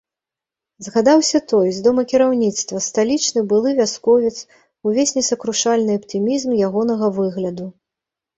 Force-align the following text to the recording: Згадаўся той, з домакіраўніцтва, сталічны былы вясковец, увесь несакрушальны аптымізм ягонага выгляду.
Згадаўся 0.85 1.39
той, 1.51 1.67
з 1.75 1.83
домакіраўніцтва, 1.87 2.77
сталічны 2.85 3.43
былы 3.51 3.69
вясковец, 3.81 4.33
увесь 4.91 5.15
несакрушальны 5.19 5.99
аптымізм 6.01 6.57
ягонага 6.69 7.13
выгляду. 7.21 7.65